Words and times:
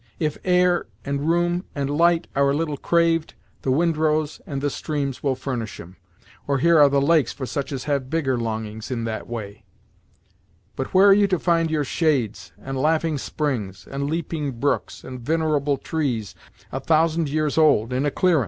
If 0.17 0.39
air, 0.43 0.87
and 1.05 1.29
room, 1.29 1.65
and 1.75 1.87
light, 1.87 2.25
are 2.35 2.49
a 2.49 2.55
little 2.55 2.75
craved, 2.75 3.35
the 3.61 3.69
windrows 3.69 4.41
and 4.47 4.59
the 4.59 4.71
streams 4.71 5.21
will 5.21 5.35
furnish 5.35 5.79
'em, 5.79 5.95
or 6.47 6.57
here 6.57 6.79
are 6.79 6.89
the 6.89 6.99
lakes 6.99 7.33
for 7.33 7.45
such 7.45 7.71
as 7.71 7.83
have 7.83 8.09
bigger 8.09 8.35
longings 8.35 8.89
in 8.89 9.03
that 9.03 9.27
way; 9.27 9.63
but 10.75 10.91
where 10.95 11.07
are 11.07 11.13
you 11.13 11.27
to 11.27 11.37
find 11.37 11.69
your 11.69 11.83
shades, 11.85 12.51
and 12.59 12.79
laughing 12.79 13.19
springs, 13.19 13.85
and 13.87 14.09
leaping 14.09 14.53
brooks, 14.53 15.03
and 15.03 15.19
vinerable 15.21 15.77
trees, 15.77 16.33
a 16.71 16.79
thousand 16.79 17.29
years 17.29 17.55
old, 17.55 17.93
in 17.93 18.03
a 18.03 18.09
clearin'? 18.09 18.39